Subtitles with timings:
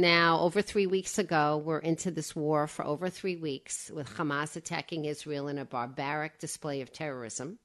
[0.00, 4.56] now over three weeks ago, we're into this war for over three weeks with Hamas
[4.56, 7.58] attacking Israel in a barbaric display of terrorism.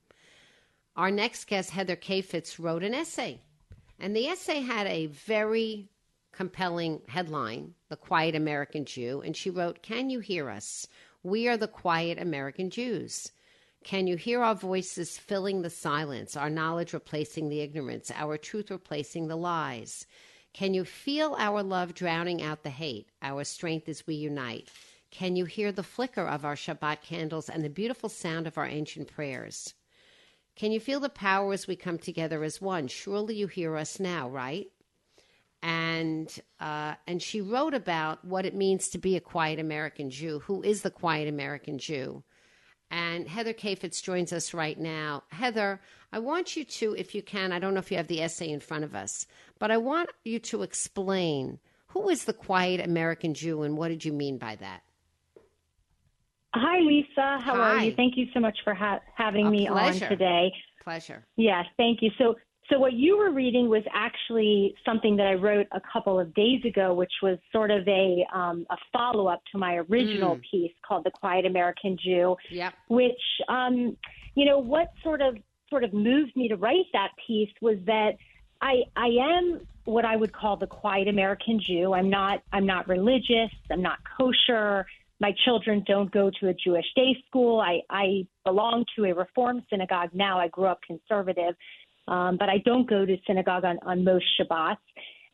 [0.95, 3.39] Our next guest, Heather Kafetz, wrote an essay.
[3.99, 5.89] And the essay had a very
[6.31, 9.21] compelling headline The Quiet American Jew.
[9.21, 10.87] And she wrote, Can you hear us?
[11.23, 13.31] We are the quiet American Jews.
[13.83, 18.71] Can you hear our voices filling the silence, our knowledge replacing the ignorance, our truth
[18.71, 20.05] replacing the lies?
[20.55, 24.69] Can you feel our love drowning out the hate, our strength as we unite?
[25.11, 28.65] Can you hear the flicker of our Shabbat candles and the beautiful sound of our
[28.65, 29.73] ancient prayers?
[30.55, 32.87] Can you feel the power as we come together as one?
[32.87, 34.67] Surely you hear us now, right?
[35.61, 40.39] And uh, and she wrote about what it means to be a quiet American Jew.
[40.45, 42.23] Who is the quiet American Jew?
[42.91, 45.23] And Heather Kafetz joins us right now.
[45.29, 48.21] Heather, I want you to, if you can, I don't know if you have the
[48.21, 49.25] essay in front of us,
[49.59, 54.05] but I want you to explain who is the quiet American Jew and what did
[54.05, 54.81] you mean by that?
[56.53, 57.37] Hi, Lisa.
[57.43, 57.59] How Hi.
[57.59, 57.93] are you?
[57.95, 60.05] Thank you so much for ha- having A me pleasure.
[60.05, 60.53] on today.
[60.83, 61.25] Pleasure.
[61.35, 62.11] Yes, thank you.
[62.17, 62.35] So,
[62.69, 66.63] so what you were reading was actually something that I wrote a couple of days
[66.65, 70.41] ago, which was sort of a um, a follow up to my original Mm.
[70.51, 72.73] piece called "The Quiet American Jew," Yep.
[72.87, 73.95] which um,
[74.35, 75.37] you know what sort of
[75.69, 78.13] sort of moved me to write that piece was that
[78.61, 81.93] I I am what I would call the quiet American Jew.
[81.93, 83.51] I'm not I'm not religious.
[83.71, 84.85] I'm not kosher.
[85.21, 87.61] My children don't go to a Jewish day school.
[87.61, 90.37] I, I belong to a Reform synagogue now.
[90.37, 91.55] I grew up conservative,
[92.07, 94.77] um, but I don't go to synagogue on, on most Shabbats.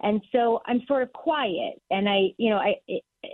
[0.01, 1.81] And so I'm sort of quiet.
[1.91, 2.75] And I, you know, I,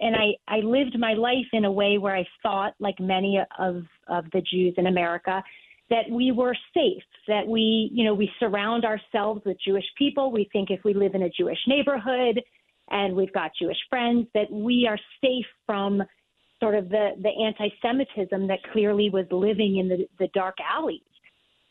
[0.01, 3.83] and I, I lived my life in a way where I thought, like many of,
[4.07, 5.41] of the Jews in America,
[5.89, 10.31] that we were safe, that we, you know, we surround ourselves with Jewish people.
[10.31, 12.41] We think if we live in a Jewish neighborhood
[12.89, 16.03] and we've got Jewish friends, that we are safe from
[16.59, 21.01] sort of the, the anti-Semitism that clearly was living in the, the dark alleys.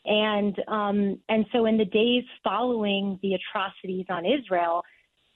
[0.07, 4.81] And um, and so in the days following the atrocities on Israel,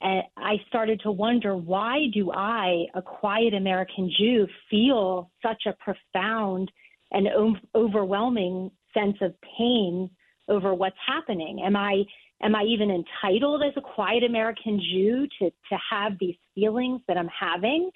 [0.01, 5.73] uh, I started to wonder why do I, a quiet American Jew, feel such a
[5.73, 6.71] profound
[7.11, 10.09] and o- overwhelming sense of pain
[10.47, 11.61] over what's happening?
[11.65, 12.03] Am I
[12.41, 17.17] am I even entitled as a quiet American Jew to to have these feelings that
[17.17, 17.91] I'm having?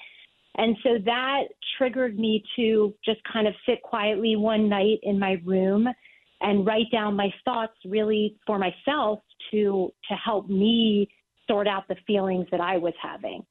[0.57, 1.43] And so that
[1.77, 5.87] triggered me to just kind of sit quietly one night in my room
[6.45, 9.19] and write down my thoughts really for myself
[9.51, 11.09] to to help me
[11.47, 13.43] sort out the feelings that I was having.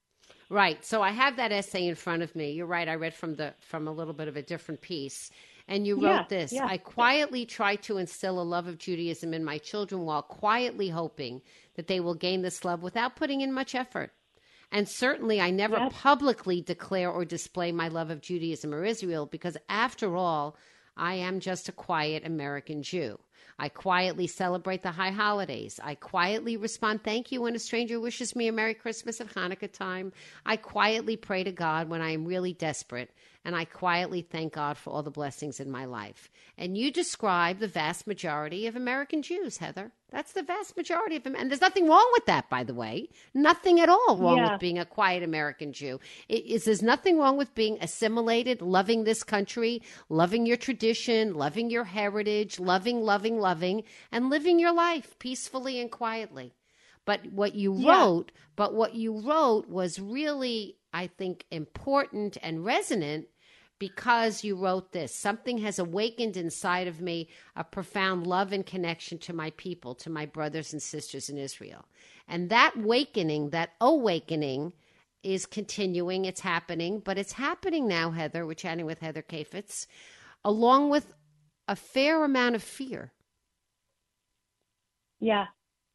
[0.49, 0.83] Right.
[0.85, 2.51] So I have that essay in front of me.
[2.51, 2.87] You're right.
[2.87, 5.29] I read from the from a little bit of a different piece.
[5.67, 6.67] And you wrote Yeah, this yeah.
[6.67, 11.41] I quietly try to instill a love of Judaism in my children while quietly hoping
[11.75, 14.11] that they will gain this love without putting in much effort.
[14.71, 19.57] And certainly, I never publicly declare or display my love of Judaism or Israel because,
[19.69, 20.57] after all,
[20.97, 23.19] I am just a quiet American Jew.
[23.57, 25.79] I quietly celebrate the high holidays.
[25.81, 29.71] I quietly respond thank you when a stranger wishes me a Merry Christmas at Hanukkah
[29.71, 30.11] time.
[30.45, 33.11] I quietly pray to God when I am really desperate.
[33.45, 36.29] And I quietly thank God for all the blessings in my life.
[36.57, 39.91] And you describe the vast majority of American Jews, Heather.
[40.15, 41.35] That's the vast majority of them.
[41.35, 43.09] And there's nothing wrong with that, by the way.
[43.33, 44.51] Nothing at all wrong Yeah.
[44.53, 45.99] with being a quiet American Jew.
[46.29, 51.69] It is there's nothing wrong with being assimilated, loving this country, loving your tradition, loving
[51.69, 56.53] your heritage, loving, loving, loving, and living your life peacefully and quietly.
[57.03, 57.99] But what you Yeah.
[58.05, 63.27] wrote, but what you wrote was really, I think, important and resonant
[63.79, 65.13] because you wrote this.
[65.13, 70.09] Something has awakened inside of me a profound love and connection to my people, to
[70.09, 71.85] my brothers and sisters in Israel.
[72.27, 74.73] And that awakening, that awakening,
[75.23, 76.25] is continuing.
[76.25, 78.45] It's happening, but it's happening now, Heather.
[78.45, 79.87] We're chatting with Heather Kafetz,
[80.43, 81.13] along with
[81.67, 83.11] a fair amount of fear.
[85.19, 85.45] Yeah,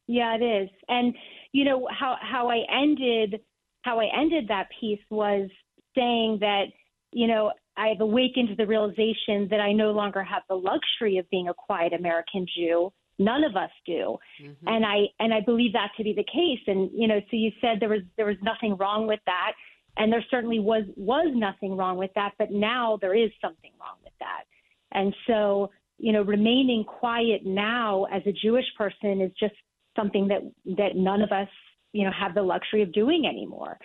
[0.07, 0.69] yeah, it is.
[0.89, 1.15] And
[1.53, 3.39] you know how how I ended
[3.83, 5.49] how I ended that piece was
[5.95, 6.65] saying that
[7.13, 11.27] you know I've awakened to the realization that I no longer have the luxury of
[11.31, 12.93] being a quiet American Jew.
[13.17, 14.67] None of us do, mm-hmm.
[14.67, 16.61] and I and I believe that to be the case.
[16.67, 19.53] And you know, so you said there was there was nothing wrong with that,
[19.97, 22.31] and there certainly was was nothing wrong with that.
[22.37, 24.43] But now there is something wrong with that,
[24.91, 29.53] and so you know, remaining quiet now as a Jewish person is just
[29.95, 30.41] something that
[30.77, 31.49] that none of us
[31.93, 33.77] you know have the luxury of doing anymore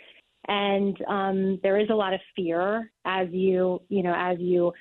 [0.48, 4.72] and um, there is a lot of fear as you you know as you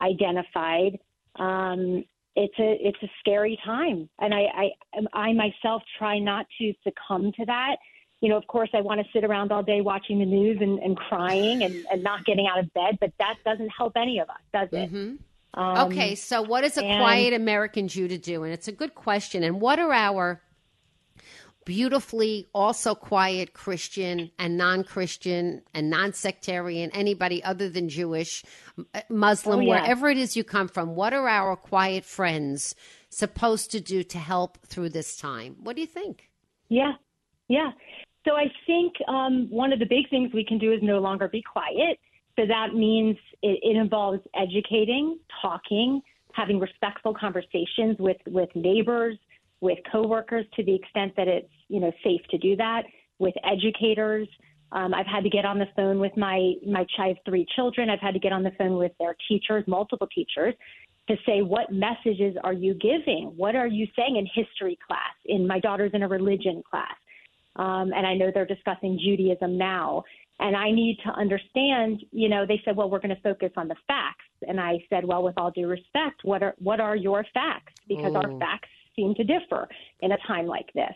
[0.00, 0.98] identified.
[1.36, 2.04] Um,
[2.36, 4.08] it's a it's a scary time.
[4.18, 4.70] And I, I
[5.12, 7.76] i myself try not to succumb to that.
[8.20, 10.78] You know of course i want to sit around all day watching the news and,
[10.78, 14.30] and crying and, and not getting out of bed but that doesn't help any of
[14.30, 14.90] us does it?
[14.90, 15.60] Mm-hmm.
[15.60, 18.42] um, okay so what is a and, quiet american jew to do?
[18.44, 19.42] And it's a good question.
[19.42, 20.40] And what are our
[21.64, 28.44] beautifully also quiet Christian and non Christian and non sectarian, anybody other than Jewish,
[28.94, 29.80] uh, Muslim, oh, yeah.
[29.80, 32.74] wherever it is you come from, what are our quiet friends
[33.08, 35.56] supposed to do to help through this time?
[35.60, 36.30] What do you think?
[36.68, 36.92] Yeah,
[37.48, 37.70] yeah.
[38.24, 41.28] So I think um, one of the big things we can do is no longer
[41.28, 41.98] be quiet.
[42.36, 46.00] So that means it, it involves educating, talking,
[46.32, 49.16] having respectful conversations with, with neighbors,
[49.64, 52.82] with coworkers to the extent that it's you know safe to do that
[53.18, 54.28] with educators.
[54.72, 57.88] Um, I've had to get on the phone with my my I have three children.
[57.88, 60.54] I've had to get on the phone with their teachers, multiple teachers,
[61.08, 63.32] to say what messages are you giving?
[63.36, 65.14] What are you saying in history class?
[65.24, 66.96] In my daughter's in a religion class,
[67.56, 70.04] um, and I know they're discussing Judaism now.
[70.40, 73.68] And I need to understand, you know, they said, well, we're going to focus on
[73.68, 74.26] the facts.
[74.48, 77.72] And I said, well, with all due respect, what are what are your facts?
[77.86, 79.68] Because our facts seem to differ
[80.00, 80.94] in a time like this.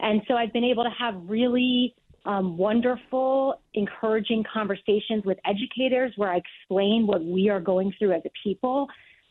[0.00, 6.30] And so I've been able to have really um, wonderful, encouraging conversations with educators where
[6.30, 8.86] I explain what we are going through as a people,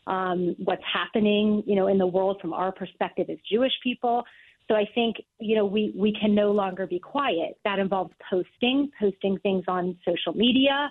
[0.07, 4.23] um, what's happening, you know, in the world from our perspective as Jewish people.
[4.67, 7.57] So I think, you know, we, we can no longer be quiet.
[7.63, 10.89] That involves posting, posting things on social media,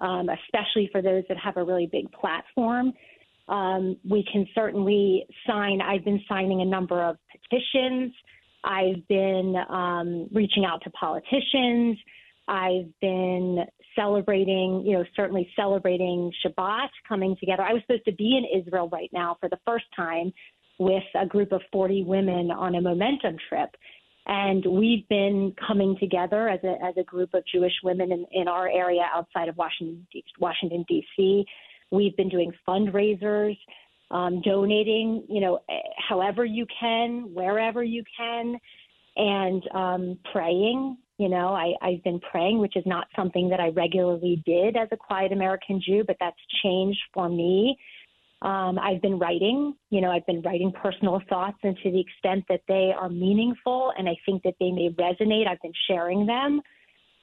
[0.00, 2.92] um, especially for those that have a really big platform
[3.48, 5.80] um, we can certainly sign.
[5.80, 8.12] I've been signing a number of petitions.
[8.64, 11.98] I've been um, reaching out to politicians.
[12.48, 13.64] I've been
[13.96, 17.62] celebrating, you know, certainly celebrating Shabbat, coming together.
[17.62, 20.32] I was supposed to be in Israel right now for the first time
[20.78, 23.70] with a group of 40 women on a momentum trip.
[24.26, 28.48] And we've been coming together as a, as a group of Jewish women in, in
[28.48, 30.06] our area outside of Washington,
[30.38, 31.44] Washington D.C.
[31.94, 33.56] We've been doing fundraisers,
[34.10, 35.60] um, donating, you know,
[36.08, 38.58] however you can, wherever you can,
[39.16, 40.98] and um, praying.
[41.18, 44.88] You know, I, I've been praying, which is not something that I regularly did as
[44.90, 47.76] a quiet American Jew, but that's changed for me.
[48.42, 52.44] Um, I've been writing, you know, I've been writing personal thoughts, and to the extent
[52.50, 56.60] that they are meaningful and I think that they may resonate, I've been sharing them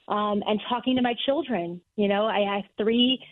[0.07, 1.79] um, and talking to my children.
[1.95, 3.24] You know, I have three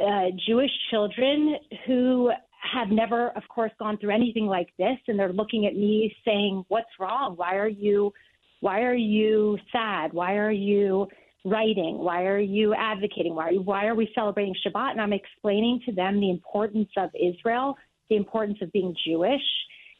[0.00, 2.30] uh, Jewish children who
[2.72, 6.64] have never, of course, gone through anything like this, and they're looking at me saying,
[6.68, 7.34] "What's wrong?
[7.36, 8.12] Why are you,
[8.60, 10.12] why are you sad?
[10.12, 11.08] Why are you
[11.44, 11.98] writing?
[11.98, 13.34] Why are you advocating?
[13.34, 17.76] Why, why are we celebrating Shabbat?" And I'm explaining to them the importance of Israel,
[18.10, 19.42] the importance of being Jewish,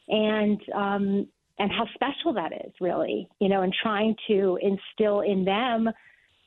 [0.08, 1.28] and um,
[1.58, 5.88] and how special that is, really, you know, and trying to instill in them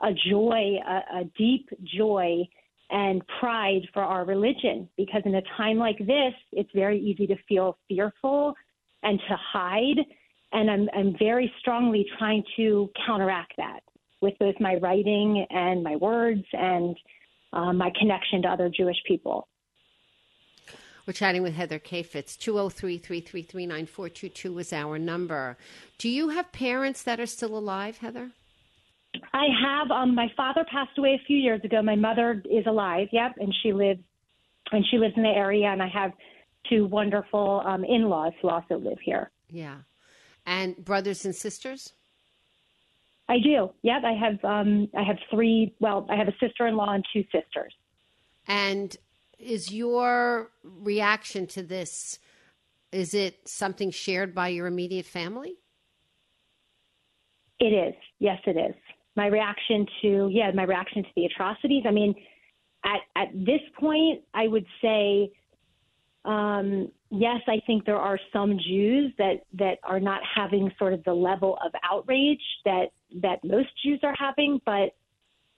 [0.02, 2.48] a joy, a, a deep joy
[2.92, 7.36] and pride for our religion because in a time like this, it's very easy to
[7.48, 8.54] feel fearful
[9.02, 9.98] and to hide.
[10.52, 13.80] And I'm, I'm very strongly trying to counteract that
[14.22, 16.96] with both my writing and my words and
[17.54, 19.48] uh, my connection to other Jewish people.
[21.08, 22.38] We're chatting with Heather Kafetz.
[22.38, 25.58] 203 333 9422 is our number.
[25.98, 28.32] Do you have parents that are still alive, Heather?
[29.34, 29.92] I have.
[29.92, 31.82] Um, my father passed away a few years ago.
[31.82, 33.08] My mother is alive.
[33.12, 34.00] Yep, and she lives,
[34.72, 35.68] and she lives in the area.
[35.68, 36.12] And I have
[36.70, 39.32] two wonderful um, in-laws who also live here.
[39.50, 39.78] Yeah,
[40.46, 41.94] and brothers and sisters.
[43.28, 43.72] I do.
[43.84, 44.46] Yep, I have.
[44.46, 45.74] Um, I have three.
[45.80, 47.74] Well, I have a sister-in-law and two sisters.
[48.48, 48.96] And
[49.40, 52.20] is your reaction to this?
[52.92, 55.56] Is it something shared by your immediate family?
[57.60, 57.96] It is.
[58.20, 58.76] Yes, it is.
[59.16, 61.84] My reaction to yeah my reaction to the atrocities.
[61.88, 62.16] I mean,
[62.84, 65.32] at at this point, I would say.
[66.24, 71.04] Um, yes, I think there are some Jews that, that are not having sort of
[71.04, 72.92] the level of outrage that
[73.24, 74.92] that most Jews are having, but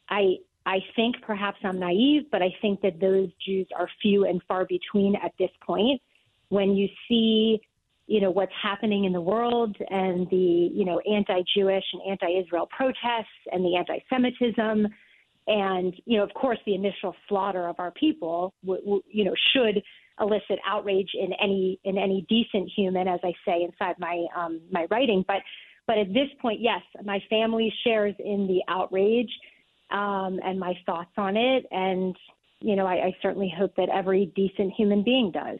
[0.09, 4.41] I I think perhaps I'm naive, but I think that those Jews are few and
[4.47, 6.01] far between at this point.
[6.49, 7.59] When you see,
[8.07, 13.39] you know, what's happening in the world and the, you know, anti-Jewish and anti-Israel protests
[13.51, 14.87] and the anti-Semitism,
[15.47, 19.33] and you know, of course, the initial slaughter of our people, w- w- you know,
[19.53, 19.81] should
[20.19, 24.85] elicit outrage in any in any decent human, as I say inside my um, my
[24.89, 25.25] writing.
[25.27, 25.41] But
[25.87, 29.31] but at this point, yes, my family shares in the outrage
[29.91, 31.65] um, and my thoughts on it.
[31.71, 32.15] And,
[32.59, 35.59] you know, I, I certainly hope that every decent human being does.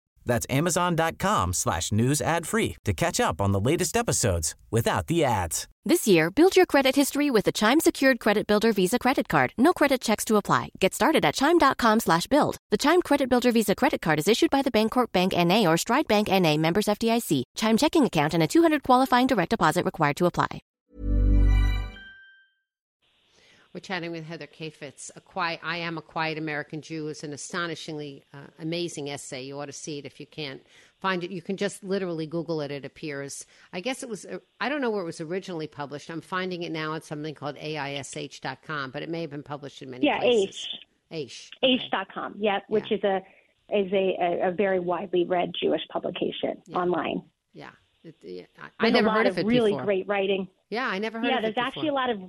[0.25, 5.23] That's amazon.com slash news ad free to catch up on the latest episodes without the
[5.23, 5.67] ads.
[5.83, 9.51] This year, build your credit history with the Chime Secured Credit Builder Visa Credit Card.
[9.57, 10.69] No credit checks to apply.
[10.79, 12.57] Get started at Chime.com slash build.
[12.69, 15.65] The Chime Credit Builder Visa Credit Card is issued by the Bancorp Bank N.A.
[15.65, 16.57] or Stride Bank N.A.
[16.57, 17.43] members FDIC.
[17.55, 20.59] Chime checking account and a 200 qualifying direct deposit required to apply.
[23.73, 25.11] We're chatting with Heather Kafetz.
[25.15, 29.43] A quiet, I am a quiet American Jew is an astonishingly uh, amazing essay.
[29.43, 30.61] You ought to see it if you can't
[30.99, 31.31] find it.
[31.31, 32.69] You can just literally Google it.
[32.69, 33.45] It appears.
[33.71, 34.25] I guess it was.
[34.25, 36.11] Uh, I don't know where it was originally published.
[36.11, 39.89] I'm finding it now at something called aish.com, but it may have been published in
[39.89, 40.67] many places.
[41.09, 41.49] yeah, places.
[41.49, 41.49] Aish.
[41.63, 41.79] Aish.
[41.79, 41.87] Okay.
[41.87, 42.35] Aish.com.
[42.39, 42.97] Yeah, which yeah.
[42.97, 43.21] is a
[43.73, 46.77] is a, a, very widely read Jewish publication yeah.
[46.77, 47.23] online.
[47.53, 47.69] Yeah.
[48.03, 48.43] It, yeah.
[48.61, 49.85] I, I never heard of, of it really before.
[49.85, 50.49] great writing.
[50.69, 51.47] Yeah, I never heard yeah, of it.
[51.47, 52.19] Yeah, there's actually a lot of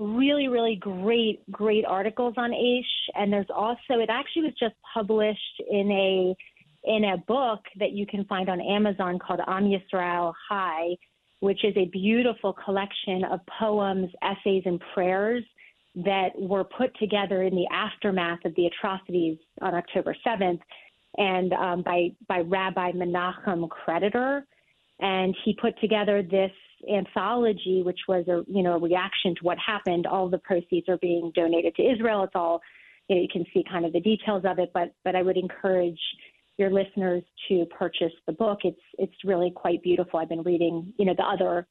[0.00, 2.82] really, really great, great articles on Aish.
[3.14, 6.34] And there's also, it actually was just published in a
[6.82, 10.96] in a book that you can find on Amazon called Am Yisrael Chai,
[11.40, 15.44] which is a beautiful collection of poems, essays, and prayers
[15.94, 20.60] that were put together in the aftermath of the atrocities on October 7th,
[21.18, 24.46] and um, by by Rabbi Menachem Creditor,
[25.00, 26.52] and he put together this
[26.92, 30.06] anthology, which was a you know a reaction to what happened.
[30.06, 32.24] All the proceeds are being donated to Israel.
[32.24, 32.60] It's all
[33.08, 33.22] you know.
[33.22, 36.00] You can see kind of the details of it, but but I would encourage
[36.58, 38.60] your listeners to purchase the book.
[38.64, 40.20] It's it's really quite beautiful.
[40.20, 41.66] I've been reading you know the other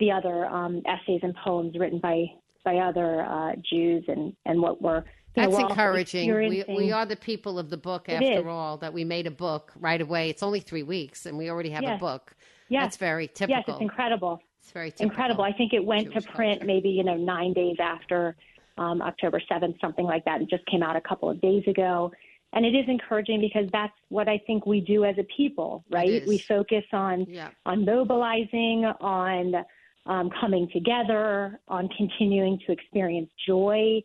[0.00, 2.24] the other um, essays and poems written by
[2.64, 5.04] by other uh, Jews and and what were
[5.34, 6.34] that's know, encouraging.
[6.34, 8.46] We, we are the people of the book, it after is.
[8.46, 10.28] all, that we made a book right away.
[10.28, 11.96] It's only three weeks, and we already have yes.
[11.96, 12.34] a book.
[12.68, 12.84] Yes.
[12.84, 13.56] That's very typical.
[13.56, 14.40] Yes, it's incredible.
[14.62, 15.10] It's very typical.
[15.10, 15.44] incredible.
[15.44, 16.66] I think it went Jewish to print culture.
[16.66, 18.36] maybe you know nine days after
[18.78, 20.40] um, October seventh, something like that.
[20.40, 22.12] It just came out a couple of days ago,
[22.52, 26.24] and it is encouraging because that's what I think we do as a people, right?
[26.28, 27.50] We focus on Yeah.
[27.66, 29.64] on mobilizing, on
[30.06, 34.00] um, coming together, on continuing to experience joy,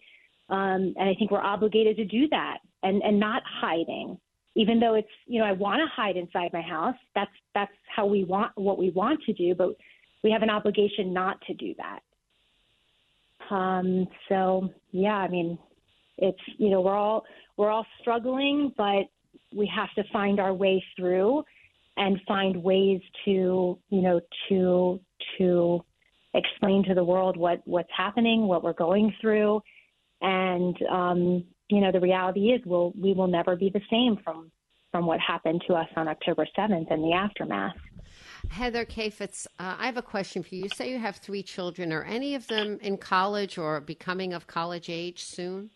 [0.50, 4.18] um, and I think we're obligated to do that and and not hiding.
[4.56, 8.08] Even though it's you know I want to hide inside my house, that's that's how
[8.08, 9.76] we want what we want to do, but
[10.24, 12.00] we have an obligation not to do that.
[13.54, 15.58] Um, so yeah, I mean,
[16.18, 17.24] it's you know we're all
[17.56, 19.06] we're all struggling, but
[19.56, 21.44] we have to find our way through
[21.96, 24.20] and find ways to you know
[24.50, 25.00] to
[25.38, 25.84] to
[26.34, 29.62] explain to the world what what's happening, what we're going through,
[30.22, 34.52] and um, you know the reality is we'll we will never be the same from
[34.92, 37.76] from what happened to us on October seventh and the aftermath.
[38.50, 40.64] Heather Kafetz, uh, I have a question for you.
[40.64, 41.92] You say you have three children.
[41.92, 45.70] Are any of them in college or becoming of college age soon?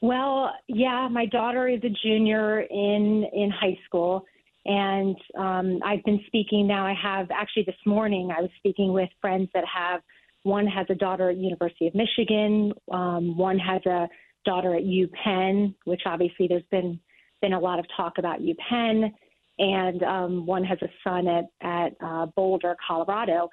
[0.00, 4.24] Well, yeah, my daughter is a junior in in high school,
[4.64, 6.86] and um, I've been speaking now.
[6.86, 10.00] I have actually this morning I was speaking with friends that have
[10.42, 14.08] one has a daughter at University of Michigan, um, one has a
[14.46, 16.98] daughter at UPenn, which obviously there's been
[17.42, 19.12] been a lot of talk about UPenn,
[19.60, 23.48] and um, one has a son at at uh, Boulder, Colorado,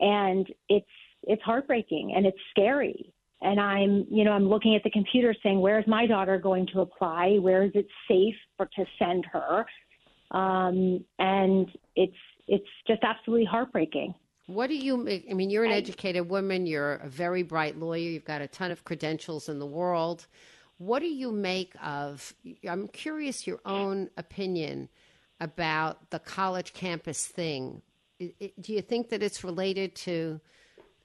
[0.00, 0.86] and it's
[1.22, 5.60] it's heartbreaking and it's scary and I'm, you know, I'm looking at the computer saying,
[5.60, 7.36] where's my daughter going to apply?
[7.40, 9.66] Where is it safe for to send her?
[10.30, 12.16] Um, and it's
[12.48, 14.14] it's just absolutely heartbreaking.
[14.46, 15.26] What do you make?
[15.30, 16.66] I mean, you're an I- educated woman.
[16.66, 17.98] You're a very bright lawyer.
[17.98, 20.26] You've got a ton of credentials in the world.
[20.78, 22.34] What do you make of?
[22.66, 24.88] I'm curious your own opinion
[25.44, 27.82] about the college campus thing.
[28.18, 30.40] It, it, do you think that it's related to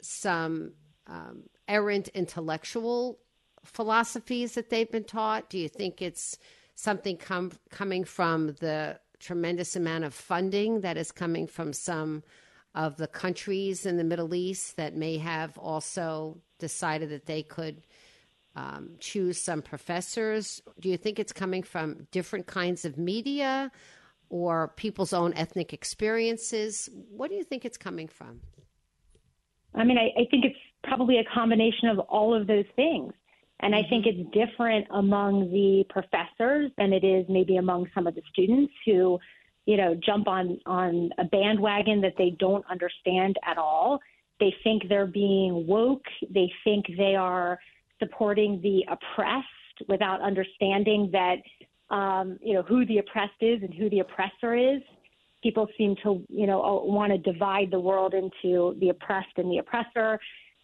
[0.01, 0.74] some
[1.05, 3.19] um, errant intellectual
[3.63, 5.50] philosophies that they've been taught?
[5.50, 6.38] Do you think it's
[6.75, 12.24] something com- coming from the tremendous amount of funding that is coming from some
[12.74, 17.81] of the countries in the Middle East that may have also decided that they could
[18.55, 20.62] um, choose some professors?
[20.79, 23.72] Do you think it's coming from different kinds of media
[24.30, 26.90] or people's own ethnic experiences?
[27.10, 28.42] What do you think it's coming from?
[29.76, 33.14] I mean, I, I think it's probably a combination of all of those things.
[33.62, 34.22] And I think mm-hmm.
[34.22, 39.20] it's different among the professors than it is maybe among some of the students who,
[39.66, 44.00] you know, jump on on a bandwagon that they don't understand at all.
[44.40, 46.06] They think they're being woke.
[46.30, 47.60] They think they are
[48.00, 49.48] supporting the oppressed
[49.88, 51.38] without understanding that,
[51.89, 54.81] um, you know, who the oppressed is and who the oppressor is.
[55.41, 59.60] People seem to, you know, want to divide the world into the oppressed and the
[59.60, 60.19] oppressor,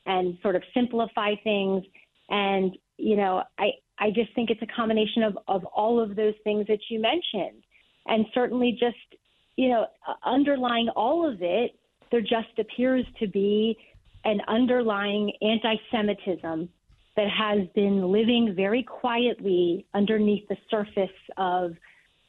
[0.05, 1.83] and sort of simplify things.
[2.29, 6.33] And you know, I, I just think it's a combination of, of all of those
[6.43, 7.63] things that you mentioned.
[8.07, 9.19] And certainly just,
[9.55, 9.87] you know,
[10.23, 11.71] underlying all of it,
[12.11, 13.77] there just appears to be
[14.23, 16.69] an underlying anti Semitism
[17.15, 21.71] that has been living very quietly underneath the surface of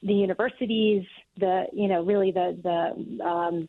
[0.02, 1.04] the universities,
[1.38, 3.68] the, you know, really the, the, um,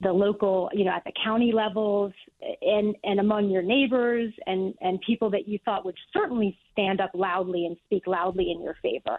[0.00, 2.12] the local, you know, at the county levels
[2.60, 7.10] and, and among your neighbors and, and people that you thought would certainly stand up
[7.14, 9.18] loudly and speak loudly in your favor.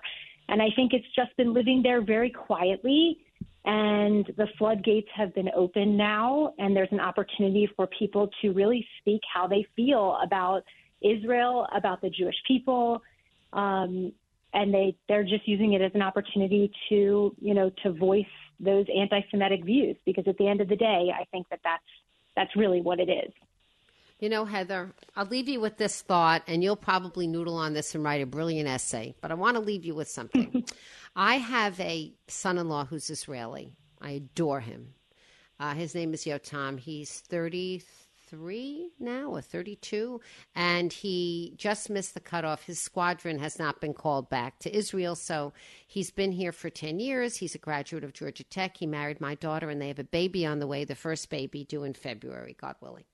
[0.50, 3.18] And I think it's just been living there very quietly.
[3.66, 8.86] And the floodgates have been open now, and there's an opportunity for people to really
[9.00, 10.64] speak how they feel about
[11.03, 13.01] Israel, about the Jewish people,
[13.51, 14.12] um,
[14.53, 18.25] and they they're just using it as an opportunity to you know to voice
[18.60, 21.83] those anti-Semitic views because at the end of the day, I think that that's
[22.36, 23.33] that's really what it is.
[24.19, 27.94] You know, Heather, I'll leave you with this thought, and you'll probably noodle on this
[27.94, 29.16] and write a brilliant essay.
[29.20, 30.63] But I want to leave you with something.
[31.16, 33.74] I have a son-in-law who's Israeli.
[34.01, 34.94] I adore him.
[35.59, 36.79] Uh, his name is Yotam.
[36.79, 37.83] He's 33
[38.33, 40.19] 33 now or 32,
[40.55, 42.63] and he just missed the cutoff.
[42.63, 45.53] His squadron has not been called back to Israel, so
[45.85, 47.37] he's been here for 10 years.
[47.37, 48.77] He's a graduate of Georgia Tech.
[48.77, 51.63] He married my daughter, and they have a baby on the way, the first baby
[51.63, 53.05] due in February, God willing.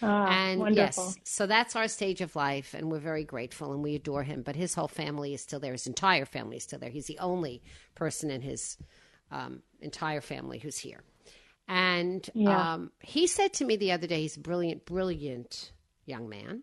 [0.00, 1.04] Ah, and wonderful.
[1.04, 4.42] yes, so that's our stage of life, and we're very grateful and we adore him.
[4.42, 5.72] But his whole family is still there.
[5.72, 6.88] His entire family is still there.
[6.90, 7.62] He's the only
[7.94, 8.78] person in his
[9.30, 11.02] um, entire family who's here.
[11.68, 12.74] And yeah.
[12.74, 15.72] um, he said to me the other day, he's a brilliant, brilliant
[16.06, 16.62] young man.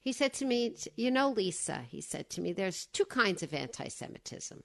[0.00, 3.52] He said to me, You know, Lisa, he said to me, there's two kinds of
[3.52, 4.62] anti Semitism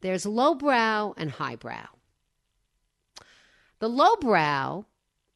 [0.00, 1.86] there's lowbrow and highbrow.
[3.80, 4.86] The lowbrow,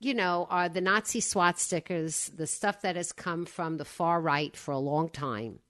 [0.01, 4.21] you know, are the Nazi SWAT stickers, the stuff that has come from the far
[4.21, 5.61] right for a long time,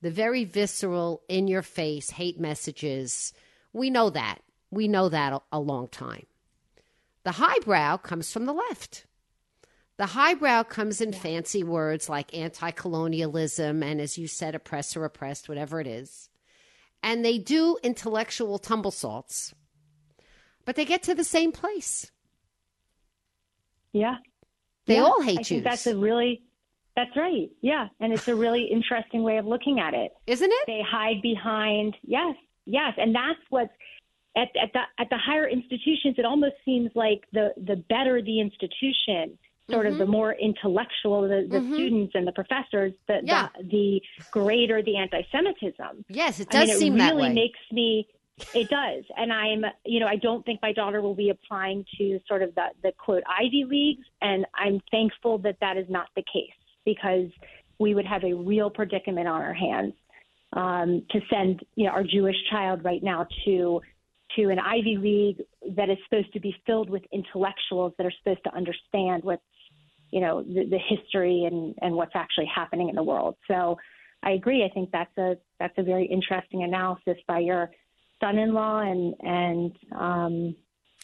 [0.00, 3.32] the very visceral, in your face hate messages.
[3.72, 4.38] We know that.
[4.70, 6.26] We know that a long time.
[7.28, 9.04] The highbrow comes from the left.
[9.98, 15.46] The highbrow comes in fancy words like anti colonialism and, as you said, oppressor, oppressed,
[15.46, 16.30] whatever it is.
[17.02, 19.52] And they do intellectual tumble salts,
[20.64, 22.10] but they get to the same place.
[23.92, 24.16] Yeah.
[24.86, 25.02] They yeah.
[25.02, 25.64] all hate I Jews.
[25.64, 26.44] that's a really,
[26.96, 27.50] that's right.
[27.60, 27.88] Yeah.
[28.00, 30.12] And it's a really interesting way of looking at it.
[30.26, 30.66] Isn't it?
[30.66, 32.94] They hide behind, yes, yes.
[32.96, 33.74] And that's what's,
[34.38, 38.40] at, at the at the higher institutions, it almost seems like the the better the
[38.40, 39.36] institution,
[39.70, 39.92] sort mm-hmm.
[39.92, 40.12] of the mm-hmm.
[40.12, 41.74] more intellectual the, the mm-hmm.
[41.74, 43.48] students and the professors, the, yeah.
[43.58, 46.04] the, the greater the anti-Semitism.
[46.08, 47.34] Yes, it does I mean, seem it that really way.
[47.34, 48.06] makes me.
[48.54, 52.20] It does, and I'm, you know, I don't think my daughter will be applying to
[52.28, 56.22] sort of the the quote Ivy leagues, and I'm thankful that that is not the
[56.22, 57.30] case because
[57.80, 59.94] we would have a real predicament on our hands
[60.52, 63.80] um, to send, you know, our Jewish child right now to
[64.36, 68.44] to an Ivy League that is supposed to be filled with intellectuals that are supposed
[68.44, 69.42] to understand what's,
[70.10, 73.36] you know, the, the history and, and what's actually happening in the world.
[73.46, 73.76] So
[74.22, 74.64] I agree.
[74.64, 77.70] I think that's a that's a very interesting analysis by your
[78.20, 80.56] son-in-law and and um,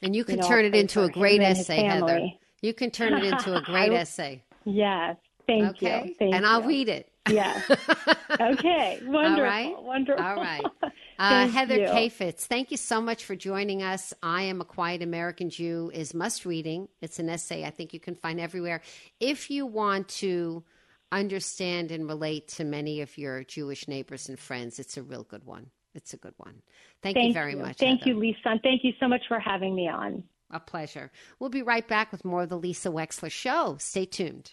[0.02, 2.20] and you can you know, turn it into a great essay, Heather.
[2.60, 4.42] You can turn it into a great essay.
[4.64, 6.02] Yes, thank okay?
[6.06, 6.14] you.
[6.18, 7.08] Thank and I'll read it.
[7.28, 7.70] Yes.
[8.40, 9.00] okay.
[9.04, 9.36] Wonderful.
[9.36, 9.82] All right.
[9.82, 10.24] Wonderful.
[10.24, 10.64] All right.
[11.18, 11.86] Uh, Heather you.
[11.86, 14.12] Kafetz, thank you so much for joining us.
[14.22, 16.88] I Am a Quiet American Jew is must reading.
[17.00, 18.80] It's an essay I think you can find everywhere.
[19.20, 20.64] If you want to
[21.12, 25.44] understand and relate to many of your Jewish neighbors and friends, it's a real good
[25.44, 25.70] one.
[25.94, 26.62] It's a good one.
[27.02, 27.76] Thank, Thank you very much.
[27.76, 28.10] Thank Heather.
[28.10, 28.40] you, Lisa.
[28.46, 30.24] And thank you so much for having me on.
[30.50, 31.10] A pleasure.
[31.38, 33.76] We'll be right back with more of the Lisa Wexler Show.
[33.78, 34.52] Stay tuned.